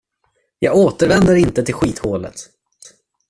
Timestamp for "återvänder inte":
0.75-1.63